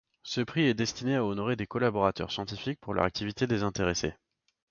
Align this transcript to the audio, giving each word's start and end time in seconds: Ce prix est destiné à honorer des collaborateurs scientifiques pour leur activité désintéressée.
Ce 0.23 0.41
prix 0.41 0.63
est 0.63 0.73
destiné 0.73 1.17
à 1.17 1.23
honorer 1.23 1.55
des 1.55 1.67
collaborateurs 1.67 2.31
scientifiques 2.31 2.79
pour 2.81 2.95
leur 2.95 3.03
activité 3.03 3.45
désintéressée. 3.45 4.15